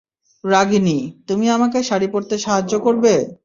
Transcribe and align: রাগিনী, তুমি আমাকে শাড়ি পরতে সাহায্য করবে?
রাগিনী, 0.43 0.97
তুমি 1.27 1.45
আমাকে 1.49 1.79
শাড়ি 1.83 2.07
পরতে 2.13 2.35
সাহায্য 2.37 2.73
করবে? 2.79 3.13